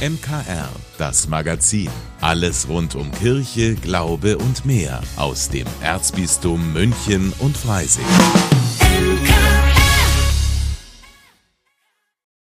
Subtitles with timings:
[0.00, 1.90] MKR, das Magazin.
[2.22, 8.06] Alles rund um Kirche, Glaube und mehr aus dem Erzbistum München und Freising.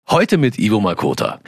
[0.08, 1.40] Heute mit Ivo Makota.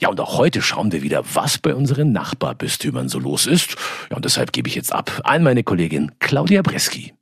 [0.00, 3.76] Ja, und auch heute schauen wir wieder, was bei unseren Nachbarbistümern so los ist.
[4.08, 7.12] Ja, und deshalb gebe ich jetzt ab an meine Kollegin Claudia Breski.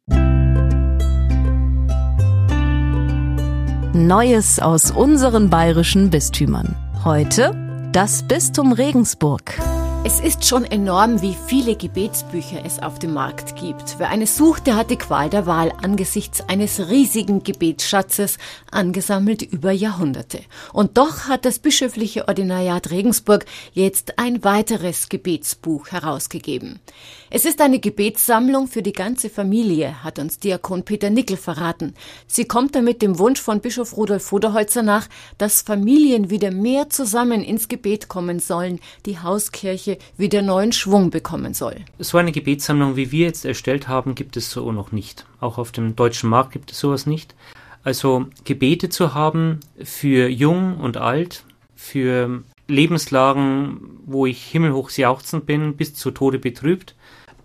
[3.93, 6.77] Neues aus unseren bayerischen Bistümern.
[7.03, 9.70] Heute das Bistum Regensburg.
[10.03, 13.99] Es ist schon enorm, wie viele Gebetsbücher es auf dem Markt gibt.
[13.99, 18.39] Wer eine sucht, der hat die Qual der Wahl angesichts eines riesigen Gebetsschatzes,
[18.71, 20.41] angesammelt über Jahrhunderte.
[20.73, 23.45] Und doch hat das bischöfliche Ordinariat Regensburg
[23.75, 26.81] jetzt ein weiteres Gebetsbuch herausgegeben.
[27.29, 31.95] Es ist eine Gebetssammlung für die ganze Familie, hat uns Diakon Peter Nickel verraten.
[32.27, 37.43] Sie kommt damit dem Wunsch von Bischof Rudolf Voderholzer nach, dass Familien wieder mehr zusammen
[37.43, 41.77] ins Gebet kommen sollen, die Hauskirche Kirche wieder neuen Schwung bekommen soll.
[41.99, 45.27] So eine Gebetssammlung, wie wir jetzt erstellt haben, gibt es so noch nicht.
[45.41, 47.35] Auch auf dem deutschen Markt gibt es sowas nicht.
[47.83, 55.77] Also Gebete zu haben für jung und alt, für Lebenslagen, wo ich himmelhoch jauchzend bin,
[55.77, 56.95] bis zu Tode betrübt.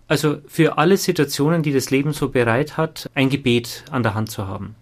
[0.08, 4.30] Also für alle Situationen, die das Leben so bereit hat, ein Gebet an der Hand
[4.30, 4.76] zu haben.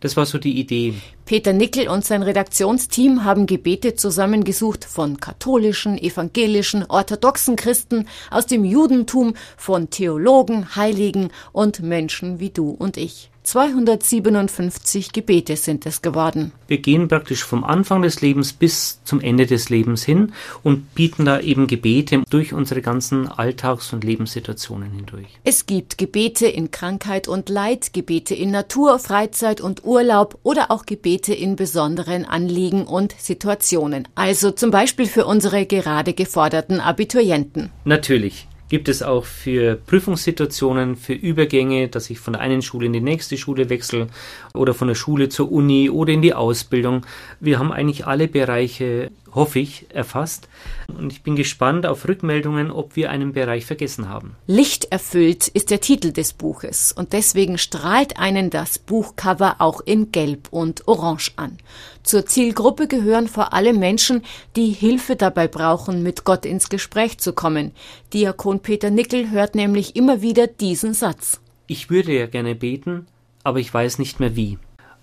[0.00, 0.94] Das war so die Idee.
[1.24, 8.64] Peter Nickel und sein Redaktionsteam haben Gebete zusammengesucht von katholischen, evangelischen, orthodoxen Christen, aus dem
[8.64, 13.30] Judentum, von Theologen, Heiligen und Menschen wie du und ich.
[13.46, 16.50] 257 Gebete sind es geworden.
[16.66, 20.32] Wir gehen praktisch vom Anfang des Lebens bis zum Ende des Lebens hin
[20.64, 25.26] und bieten da eben Gebete durch unsere ganzen Alltags- und Lebenssituationen hindurch.
[25.44, 30.84] Es gibt Gebete in Krankheit und Leid, Gebete in Natur, Freizeit und Urlaub oder auch
[30.84, 34.08] Gebete in besonderen Anliegen und Situationen.
[34.16, 37.70] Also zum Beispiel für unsere gerade geforderten Abiturienten.
[37.84, 42.92] Natürlich gibt es auch für Prüfungssituationen, für Übergänge, dass ich von der einen Schule in
[42.92, 44.08] die nächste Schule wechsle
[44.54, 47.06] oder von der Schule zur Uni oder in die Ausbildung.
[47.40, 50.48] Wir haben eigentlich alle Bereiche, hoffe ich, erfasst.
[50.88, 54.34] Und ich bin gespannt auf Rückmeldungen, ob wir einen Bereich vergessen haben.
[54.48, 60.48] Lichterfüllt ist der Titel des Buches und deswegen strahlt einen das Buchcover auch in Gelb
[60.50, 61.58] und Orange an.
[62.02, 64.22] Zur Zielgruppe gehören vor allem Menschen,
[64.56, 67.72] die Hilfe dabei brauchen, mit Gott ins Gespräch zu kommen.
[68.12, 71.40] Diakon Peter Nickel hört nämlich immer wieder diesen Satz.
[71.66, 73.06] Ich würde ja gerne beten,
[73.44, 74.58] aber ich weiß nicht mehr wie.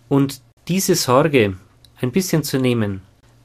[0.09, 1.57] Und diese Sorge
[1.99, 3.01] ein bisschen zu nehmen,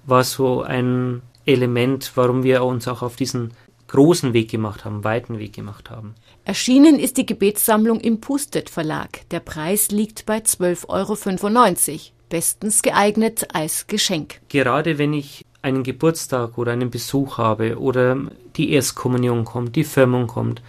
[0.09, 3.53] war so ein Element, warum wir uns auch auf diesen
[3.89, 6.15] großen Weg gemacht haben, weiten Weg gemacht haben.
[6.45, 9.29] Erschienen ist die Gebetssammlung im Pustet Verlag.
[9.31, 12.01] Der Preis liegt bei 12,95 Euro.
[12.29, 14.41] Bestens geeignet als Geschenk.
[14.51, 18.19] Gerade wenn ich einen Geburtstag oder einen Besuch habe oder
[18.57, 20.63] die Erstkommunion kommt, die Firmung kommt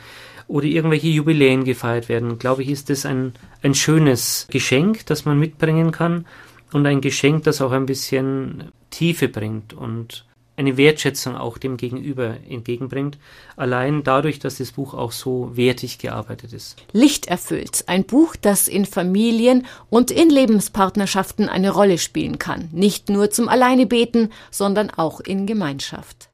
[0.48, 5.38] oder irgendwelche Jubiläen gefeiert werden, glaube ich, ist das ein, ein schönes Geschenk, das man
[5.38, 6.26] mitbringen kann
[6.74, 10.26] und ein Geschenk, das auch ein bisschen Tiefe bringt und
[10.60, 13.18] eine Wertschätzung auch dem Gegenüber entgegenbringt,
[13.56, 16.76] allein dadurch, dass das Buch auch so wertig gearbeitet ist.
[16.92, 23.32] Lichterfüllt, ein Buch, das in Familien und in Lebenspartnerschaften eine Rolle spielen kann, nicht nur
[23.32, 26.30] zum Alleinebeten, sondern auch in Gemeinschaft.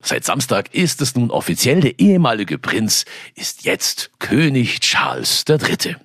[0.00, 3.04] Seit Samstag ist es nun offiziell, der ehemalige Prinz
[3.36, 5.96] ist jetzt König Charles III.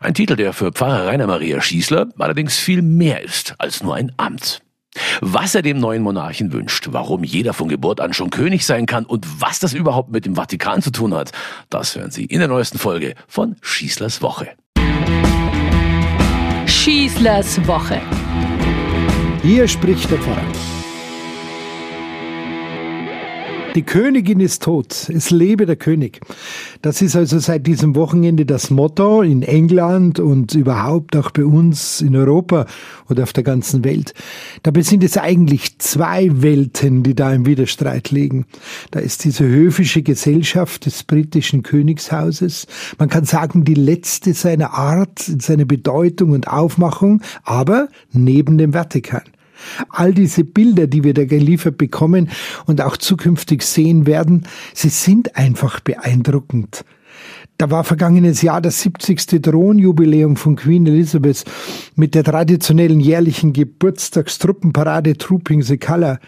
[0.00, 4.12] Ein Titel, der für Pfarrer Rainer Maria Schießler allerdings viel mehr ist als nur ein
[4.16, 4.60] Amt.
[5.20, 9.06] Was er dem neuen Monarchen wünscht, warum jeder von Geburt an schon König sein kann
[9.06, 11.32] und was das überhaupt mit dem Vatikan zu tun hat,
[11.70, 14.50] das hören Sie in der neuesten Folge von Schießlers Woche.
[16.66, 18.00] Schießlers Woche.
[19.42, 20.81] Hier spricht der Pfarrer.
[23.74, 25.08] Die Königin ist tot.
[25.08, 26.20] Es lebe der König.
[26.82, 32.02] Das ist also seit diesem Wochenende das Motto in England und überhaupt auch bei uns
[32.02, 32.66] in Europa
[33.08, 34.12] oder auf der ganzen Welt.
[34.62, 38.44] Dabei sind es eigentlich zwei Welten, die da im Widerstreit liegen.
[38.90, 42.66] Da ist diese höfische Gesellschaft des britischen Königshauses.
[42.98, 49.22] Man kann sagen, die letzte seiner Art, seiner Bedeutung und Aufmachung, aber neben dem Vatikan.
[49.88, 52.30] All diese Bilder, die wir da geliefert bekommen
[52.66, 56.84] und auch zukünftig sehen werden, sie sind einfach beeindruckend.
[57.58, 59.40] Da war vergangenes Jahr das 70.
[59.40, 61.44] Thronjubiläum von Queen Elizabeth
[61.94, 66.18] mit der traditionellen jährlichen Geburtstagstruppenparade Trooping the Color.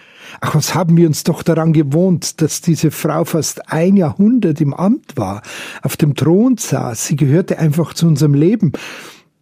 [0.40, 4.74] Ach, was haben wir uns doch daran gewohnt, dass diese Frau fast ein Jahrhundert im
[4.74, 5.42] Amt war,
[5.82, 7.06] auf dem Thron saß.
[7.06, 8.72] Sie gehörte einfach zu unserem Leben.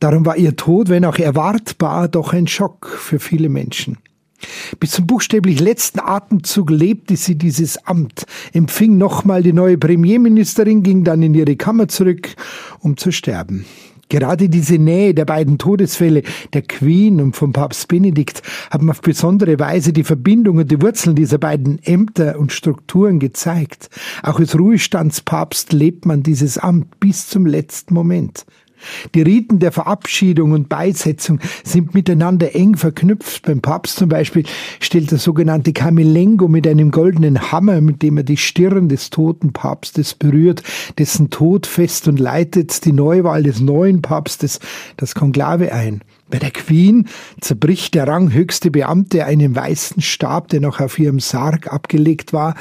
[0.03, 3.99] Darum war ihr Tod, wenn auch erwartbar, doch ein Schock für viele Menschen.
[4.81, 11.05] Bis zum buchstäblich letzten Atemzug lebte sie dieses Amt, empfing nochmal die neue Premierministerin, ging
[11.05, 12.31] dann in ihre Kammer zurück,
[12.81, 13.65] um zu sterben.
[14.09, 16.23] Gerade diese Nähe der beiden Todesfälle,
[16.53, 21.15] der Queen und vom Papst Benedikt, haben auf besondere Weise die Verbindung und die Wurzeln
[21.15, 23.89] dieser beiden Ämter und Strukturen gezeigt.
[24.25, 28.45] Auch als Ruhestandspapst lebt man dieses Amt bis zum letzten Moment.
[29.15, 33.47] Die Riten der Verabschiedung und Beisetzung sind miteinander eng verknüpft.
[33.47, 34.45] Beim Papst zum Beispiel
[34.81, 39.53] stellt der sogenannte Camelengo mit einem goldenen Hammer, mit dem er die Stirn des toten
[39.53, 40.63] Papstes berührt,
[40.99, 44.61] dessen Tod fest und leitet die Neuwahl des neuen Papstes,
[44.97, 46.03] das Konklave ein.
[46.33, 47.09] Bei der Queen
[47.43, 52.55] zerbricht der ranghöchste Beamte einen weißen Stab, der noch auf ihrem Sarg abgelegt war,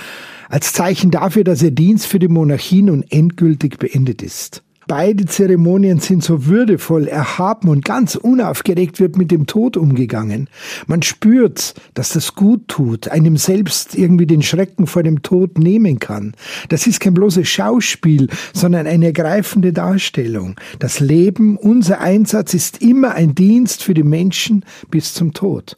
[0.50, 4.62] als Zeichen dafür, dass ihr Dienst für die Monarchie nun endgültig beendet ist.
[4.94, 10.50] Beide Zeremonien sind so würdevoll, erhaben und ganz unaufgeregt wird mit dem Tod umgegangen.
[10.86, 16.00] Man spürt, dass das gut tut, einem selbst irgendwie den Schrecken vor dem Tod nehmen
[16.00, 16.34] kann.
[16.68, 20.60] Das ist kein bloßes Schauspiel, sondern eine ergreifende Darstellung.
[20.80, 25.78] Das Leben, unser Einsatz ist immer ein Dienst für die Menschen bis zum Tod.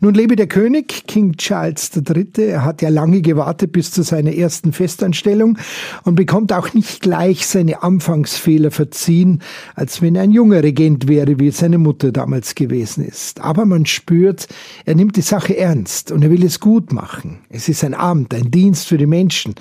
[0.00, 2.26] Nun lebe der König, King Charles III.
[2.36, 5.58] Er hat ja lange gewartet bis zu seiner ersten Festanstellung
[6.04, 9.40] und bekommt auch nicht gleich seine Anfangsfehler verziehen,
[9.74, 13.40] als wenn er ein junger Regent wäre, wie seine Mutter damals gewesen ist.
[13.40, 14.48] Aber man spürt,
[14.84, 17.38] er nimmt die Sache ernst und er will es gut machen.
[17.48, 19.54] Es ist ein Amt, ein Dienst für die Menschen.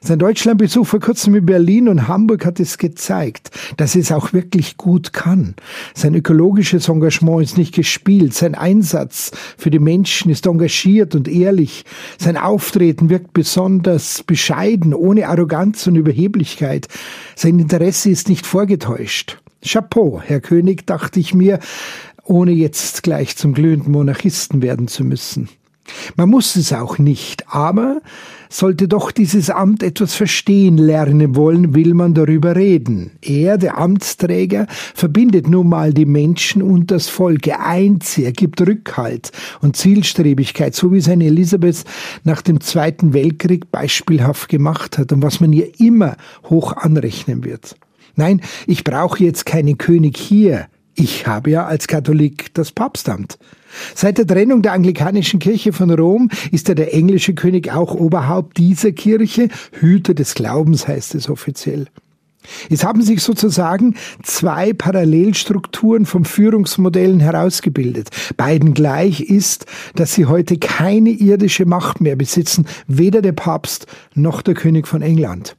[0.00, 4.76] Sein Deutschlandbesuch vor kurzem in Berlin und Hamburg hat es gezeigt, dass es auch wirklich
[4.76, 5.56] gut kann.
[5.94, 11.84] Sein ökologisches Engagement ist nicht gespielt, sein Einsatz für die Menschen ist engagiert und ehrlich,
[12.18, 16.88] sein Auftreten wirkt besonders bescheiden, ohne Arroganz und Überheblichkeit,
[17.34, 19.38] sein Interesse ist nicht vorgetäuscht.
[19.64, 21.58] Chapeau, Herr König, dachte ich mir,
[22.24, 25.48] ohne jetzt gleich zum glühenden Monarchisten werden zu müssen.
[26.16, 28.00] Man muss es auch nicht, aber
[28.48, 33.10] sollte doch dieses Amt etwas verstehen lernen wollen, will man darüber reden.
[33.20, 38.60] Er, der Amtsträger, verbindet nun mal die Menschen und das Volk, er eint er gibt
[38.60, 41.84] Rückhalt und Zielstrebigkeit, so wie seine Elisabeth
[42.24, 46.16] nach dem Zweiten Weltkrieg beispielhaft gemacht hat und was man ihr immer
[46.48, 47.76] hoch anrechnen wird.
[48.16, 50.66] Nein, ich brauche jetzt keinen König hier,
[50.98, 53.38] ich habe ja als Katholik das Papstamt.
[53.94, 58.56] Seit der Trennung der anglikanischen Kirche von Rom ist er der englische König auch Oberhaupt
[58.56, 61.86] dieser Kirche, Hüter des Glaubens heißt es offiziell.
[62.70, 68.08] Es haben sich sozusagen zwei Parallelstrukturen von Führungsmodellen herausgebildet.
[68.36, 74.40] Beiden gleich ist, dass sie heute keine irdische Macht mehr besitzen, weder der Papst noch
[74.40, 75.56] der König von England.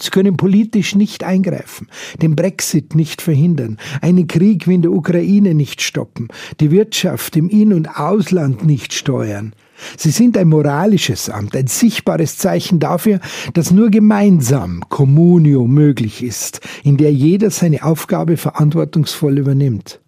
[0.00, 1.88] Sie können politisch nicht eingreifen,
[2.20, 6.28] den Brexit nicht verhindern, einen Krieg wie in der Ukraine nicht stoppen,
[6.60, 9.54] die Wirtschaft im In- und Ausland nicht steuern.
[9.96, 13.20] Sie sind ein moralisches Amt, ein sichtbares Zeichen dafür,
[13.54, 20.00] dass nur gemeinsam Communio möglich ist, in der jeder seine Aufgabe verantwortungsvoll übernimmt.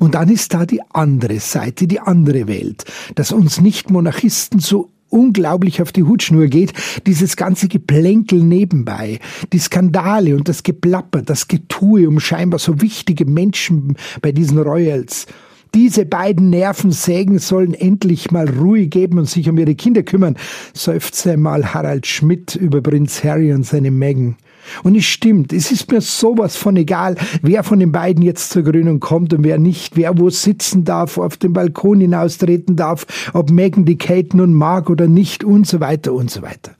[0.00, 2.84] Und dann ist da die andere Seite, die andere Welt,
[3.14, 6.72] dass uns Nicht-Monarchisten so unglaublich auf die Hutschnur geht,
[7.06, 9.18] dieses ganze Geplänkel nebenbei,
[9.52, 15.26] die Skandale und das Geplapper, das Getue um scheinbar so wichtige Menschen bei diesen Royals.
[15.74, 20.36] Diese beiden Nervensägen sollen endlich mal Ruhe geben und sich um ihre Kinder kümmern,
[20.74, 24.36] seufzte einmal Harald Schmidt über Prinz Harry und seine Meghan.
[24.82, 28.62] Und es stimmt, es ist mir sowas von egal, wer von den beiden jetzt zur
[28.62, 33.50] Gründung kommt und wer nicht, wer wo sitzen darf, auf dem Balkon hinaustreten darf, ob
[33.50, 36.72] Megan die Kate nun mag oder nicht und so weiter und so weiter.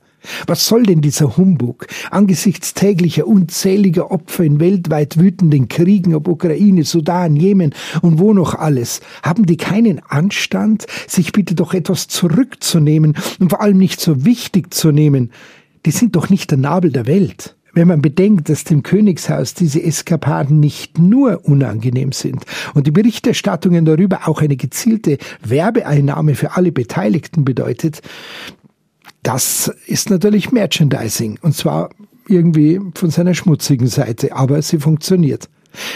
[0.45, 6.83] Was soll denn dieser Humbug angesichts täglicher unzähliger Opfer in weltweit wütenden Kriegen, ob Ukraine,
[6.83, 9.01] Sudan, Jemen und wo noch alles?
[9.23, 14.73] Haben die keinen Anstand, sich bitte doch etwas zurückzunehmen und vor allem nicht so wichtig
[14.73, 15.31] zu nehmen?
[15.85, 17.55] Die sind doch nicht der Nabel der Welt.
[17.73, 23.85] Wenn man bedenkt, dass dem Königshaus diese Eskapaden nicht nur unangenehm sind und die Berichterstattungen
[23.85, 28.01] darüber auch eine gezielte Werbeeinnahme für alle Beteiligten bedeutet,
[29.23, 31.89] das ist natürlich Merchandising und zwar
[32.27, 35.49] irgendwie von seiner schmutzigen Seite, aber sie funktioniert.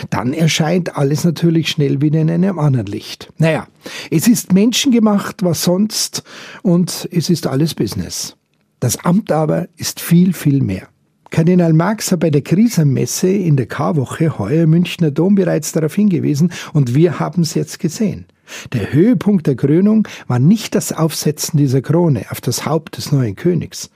[0.09, 3.31] Dann erscheint alles natürlich schnell wieder in einem anderen Licht.
[3.37, 3.67] Naja,
[4.09, 6.23] es ist menschengemacht, was sonst,
[6.61, 8.37] und es ist alles Business.
[8.79, 10.87] Das Amt aber ist viel, viel mehr.
[11.35, 16.53] Kardinal Marx hat bei der Krisenmesse in der Karwoche heuer Münchner Dom bereits darauf hingewiesen
[16.71, 18.25] und wir haben es jetzt gesehen.
[18.71, 23.35] Der Höhepunkt der Krönung war nicht das Aufsetzen dieser Krone auf das Haupt des neuen
[23.35, 23.89] Königs.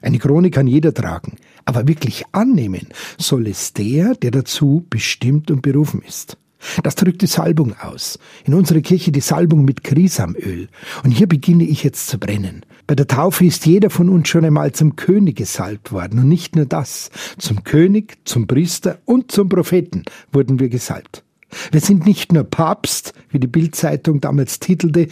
[0.00, 1.36] Eine Krone kann jeder tragen,
[1.66, 2.88] aber wirklich annehmen
[3.18, 6.38] soll es der, der dazu bestimmt und berufen ist.
[6.82, 8.18] Das drückt die Salbung aus.
[8.46, 10.68] In unserer Kirche die Salbung mit Krisamöl.
[11.04, 12.64] Und hier beginne ich jetzt zu brennen.
[12.86, 16.20] Bei der Taufe ist jeder von uns schon einmal zum König gesalbt worden.
[16.20, 17.10] Und nicht nur das.
[17.36, 21.24] Zum König, zum Priester und zum Propheten wurden wir gesalbt.
[21.72, 25.08] Wir sind nicht nur Papst, wie die Bildzeitung damals titelte,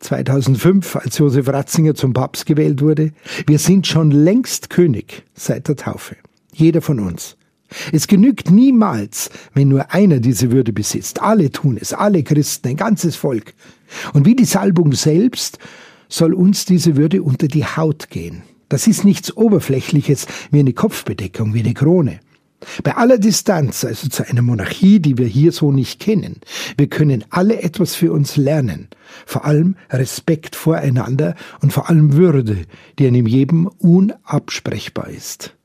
[0.00, 3.12] 2005, als Josef Ratzinger zum Papst gewählt wurde.
[3.46, 6.16] Wir sind schon längst König seit der Taufe.
[6.52, 7.36] Jeder von uns.
[7.90, 11.22] Es genügt niemals, wenn nur einer diese Würde besitzt.
[11.22, 13.54] Alle tun es, alle Christen, ein ganzes Volk.
[14.12, 15.58] Und wie die Salbung selbst
[16.12, 18.42] soll uns diese Würde unter die Haut gehen.
[18.68, 22.20] Das ist nichts Oberflächliches wie eine Kopfbedeckung, wie eine Krone.
[22.84, 26.40] Bei aller Distanz, also zu einer Monarchie, die wir hier so nicht kennen,
[26.76, 28.88] wir können alle etwas für uns lernen.
[29.26, 32.58] Vor allem Respekt voreinander und vor allem Würde,
[32.98, 35.56] die einem jedem unabsprechbar ist.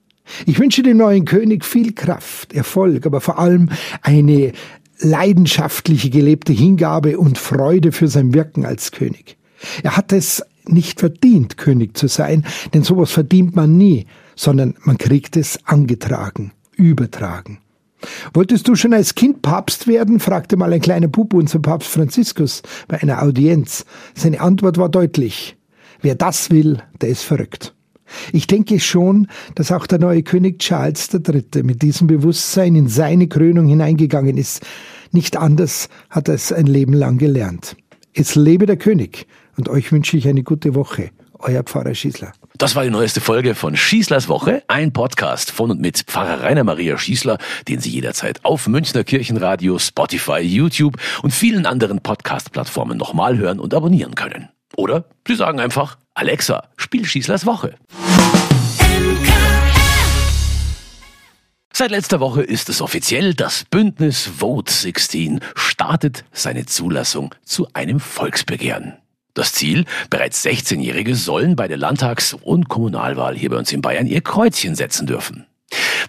[0.45, 3.69] Ich wünsche dem neuen König viel Kraft, Erfolg, aber vor allem
[4.01, 4.53] eine
[4.99, 9.36] leidenschaftliche gelebte Hingabe und Freude für sein Wirken als König.
[9.83, 14.97] Er hat es nicht verdient, König zu sein, denn sowas verdient man nie, sondern man
[14.97, 17.59] kriegt es angetragen übertragen.
[18.33, 20.19] Wolltest du schon als Kind Papst werden?
[20.19, 23.85] fragte mal ein kleiner Bub unser Papst Franziskus bei einer Audienz.
[24.13, 25.57] Seine Antwort war deutlich.
[26.01, 27.73] Wer das will, der ist verrückt.
[28.31, 31.63] Ich denke schon, dass auch der neue König Charles III.
[31.63, 34.65] mit diesem Bewusstsein in seine Krönung hineingegangen ist.
[35.11, 37.75] Nicht anders hat er es ein Leben lang gelernt.
[38.13, 39.25] Es lebe der König
[39.57, 41.11] und euch wünsche ich eine gute Woche.
[41.39, 42.31] Euer Pfarrer Schießler.
[42.57, 46.63] Das war die neueste Folge von Schießlers Woche, ein Podcast von und mit Pfarrer Rainer
[46.63, 47.37] Maria Schießler,
[47.67, 53.73] den Sie jederzeit auf Münchner Kirchenradio, Spotify, YouTube und vielen anderen Podcast-Plattformen nochmal hören und
[53.73, 54.49] abonnieren können.
[54.75, 57.75] Oder Sie sagen einfach, Alexa, spiel Schießlers Woche.
[61.71, 67.99] Seit letzter Woche ist es offiziell, das Bündnis Vote 16 startet seine Zulassung zu einem
[67.99, 68.97] Volksbegehren.
[69.37, 74.07] Das Ziel, bereits 16-Jährige sollen bei der Landtags- und Kommunalwahl hier bei uns in Bayern
[74.07, 75.45] ihr Kreuzchen setzen dürfen.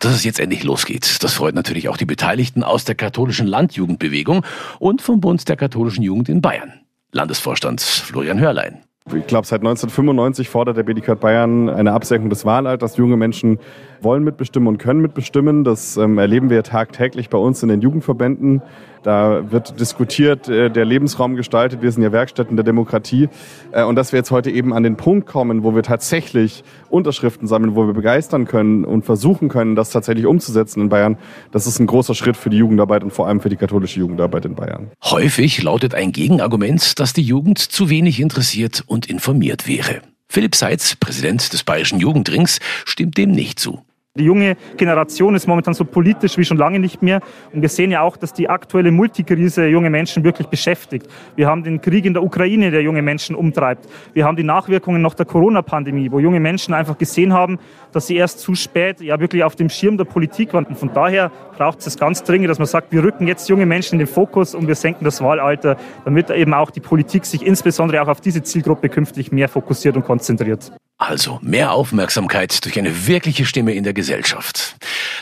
[0.01, 4.47] Dass es jetzt endlich losgeht, das freut natürlich auch die Beteiligten aus der katholischen Landjugendbewegung
[4.79, 6.73] und vom Bund der katholischen Jugend in Bayern.
[7.13, 8.79] Landesvorstand Florian Hörlein.
[9.15, 12.97] Ich glaube, seit 1995 fordert der BDK Bayern eine Absenkung des Wahlalters.
[12.97, 13.59] Junge Menschen
[14.01, 15.65] wollen mitbestimmen und können mitbestimmen.
[15.65, 18.63] Das ähm, erleben wir tagtäglich bei uns in den Jugendverbänden.
[19.03, 21.83] Da wird diskutiert, äh, der Lebensraum gestaltet.
[21.83, 23.29] Wir sind ja Werkstätten der Demokratie.
[23.73, 27.47] Äh, und dass wir jetzt heute eben an den Punkt kommen, wo wir tatsächlich Unterschriften
[27.47, 31.17] sammeln, wo wir begeistern können und versuchen können, das tatsächlich umzusetzen in Bayern,
[31.53, 34.45] das ist ein großer Schritt für die Jugendarbeit und vor allem für die katholische Jugendarbeit
[34.45, 34.91] in Bayern.
[35.05, 40.03] Häufig lautet ein Gegenargument, dass die Jugend zu wenig interessiert und informiert wäre.
[40.31, 43.83] Philipp Seitz, Präsident des Bayerischen Jugendrings, stimmt dem nicht zu.
[44.19, 47.21] Die junge Generation ist momentan so politisch wie schon lange nicht mehr.
[47.53, 51.07] Und wir sehen ja auch, dass die aktuelle Multikrise junge Menschen wirklich beschäftigt.
[51.37, 53.89] Wir haben den Krieg in der Ukraine, der junge Menschen umtreibt.
[54.13, 57.59] Wir haben die Nachwirkungen noch der Corona-Pandemie, wo junge Menschen einfach gesehen haben,
[57.93, 60.65] dass sie erst zu spät ja wirklich auf dem Schirm der Politik waren.
[60.65, 63.95] Und von daher braucht es ganz dringend, dass man sagt, wir rücken jetzt junge Menschen
[63.95, 68.03] in den Fokus und wir senken das Wahlalter, damit eben auch die Politik sich insbesondere
[68.03, 70.73] auch auf diese Zielgruppe künftig mehr fokussiert und konzentriert.
[70.99, 74.77] Also mehr Aufmerksamkeit durch eine wirkliche Stimme in der Gesellschaft.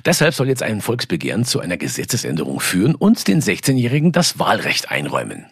[0.06, 5.46] Deshalb soll jetzt ein Volksbegehren zu einer Gesetzesänderung führen und den 16-Jährigen das Wahlrecht einräumen.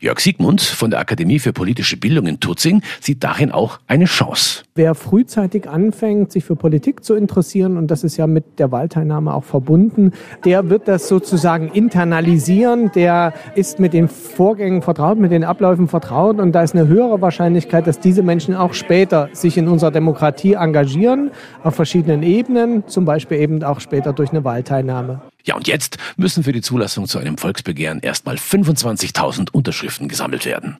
[0.00, 4.62] Jörg Siegmund von der Akademie für politische Bildung in Tutzing sieht darin auch eine Chance.
[4.74, 9.34] Wer frühzeitig anfängt, sich für Politik zu interessieren, und das ist ja mit der Wahlteilnahme
[9.34, 10.12] auch verbunden,
[10.44, 16.38] der wird das sozusagen internalisieren, der ist mit den Vorgängen vertraut, mit den Abläufen vertraut
[16.38, 20.52] und da ist eine höhere Wahrscheinlichkeit, dass diese Menschen auch später sich in unserer Demokratie
[20.54, 21.30] engagieren,
[21.62, 25.20] auf verschiedenen Ebenen, zum Beispiel eben auch später durch eine Wahlteilnahme.
[25.44, 30.78] Ja, und jetzt müssen für die Zulassung zu einem Volksbegehren erstmal 25.000 Unterschriften gesammelt werden.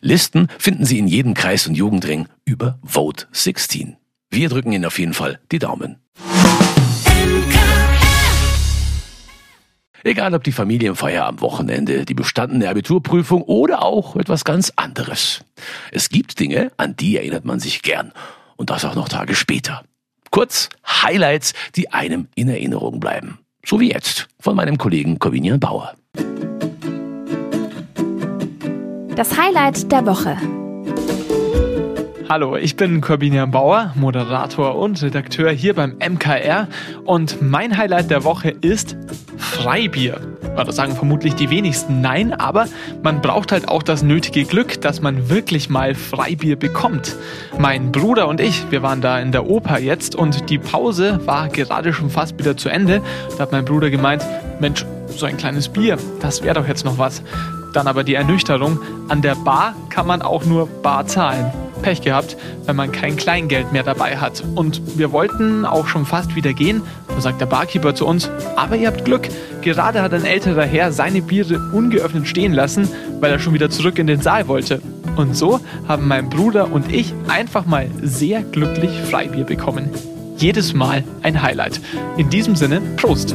[0.00, 3.96] Listen finden Sie in jedem Kreis- und Jugendring über Vote 16.
[4.30, 5.96] Wir drücken Ihnen auf jeden Fall die Daumen.
[10.02, 15.44] Egal ob die Familienfeier am Wochenende, die bestandene Abiturprüfung oder auch etwas ganz anderes.
[15.92, 18.12] Es gibt Dinge, an die erinnert man sich gern.
[18.56, 19.84] Und das auch noch Tage später.
[20.30, 23.38] Kurz Highlights, die einem in Erinnerung bleiben.
[23.64, 25.94] So wie jetzt von meinem Kollegen Corvinian Bauer.
[29.14, 30.36] Das Highlight der Woche.
[32.28, 36.68] Hallo, ich bin Corbinian Bauer, Moderator und Redakteur hier beim MKR
[37.04, 38.96] und mein Highlight der Woche ist
[39.36, 40.20] Freibier.
[40.56, 42.66] Oder sagen vermutlich die wenigsten nein, aber
[43.02, 47.16] man braucht halt auch das nötige Glück, dass man wirklich mal Freibier bekommt.
[47.58, 51.48] Mein Bruder und ich, wir waren da in der Oper jetzt und die Pause war
[51.48, 53.02] gerade schon fast wieder zu Ende.
[53.36, 54.24] Da hat mein Bruder gemeint,
[54.60, 57.22] Mensch, so ein kleines Bier, das wäre doch jetzt noch was.
[57.72, 61.52] Dann aber die Ernüchterung, an der Bar kann man auch nur bar zahlen.
[61.82, 64.42] Pech gehabt, wenn man kein Kleingeld mehr dabei hat.
[64.54, 66.82] Und wir wollten auch schon fast wieder gehen.
[67.08, 69.28] Da sagt der Barkeeper zu uns, aber ihr habt Glück.
[69.62, 72.88] Gerade hat ein älterer Herr seine Biere ungeöffnet stehen lassen,
[73.20, 74.80] weil er schon wieder zurück in den Saal wollte.
[75.16, 79.90] Und so haben mein Bruder und ich einfach mal sehr glücklich Freibier bekommen.
[80.36, 81.80] Jedes Mal ein Highlight.
[82.16, 83.34] In diesem Sinne, Prost!